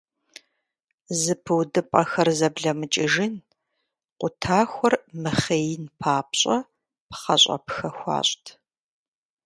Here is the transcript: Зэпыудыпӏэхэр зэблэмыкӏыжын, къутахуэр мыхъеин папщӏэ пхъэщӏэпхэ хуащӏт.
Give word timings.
Зэпыудыпӏэхэр 1.21 2.29
зэблэмыкӏыжын, 2.39 3.33
къутахуэр 4.19 4.93
мыхъеин 5.21 5.83
папщӏэ 5.99 6.57
пхъэщӏэпхэ 7.09 7.89
хуащӏт. 7.97 8.45